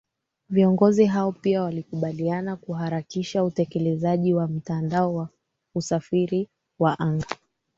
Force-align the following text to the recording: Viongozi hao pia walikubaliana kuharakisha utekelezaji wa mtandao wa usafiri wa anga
Viongozi 0.49 1.05
hao 1.05 1.31
pia 1.31 1.63
walikubaliana 1.63 2.55
kuharakisha 2.55 3.43
utekelezaji 3.43 4.33
wa 4.33 4.47
mtandao 4.47 5.15
wa 5.15 5.29
usafiri 5.75 6.49
wa 6.79 6.99
anga 6.99 7.27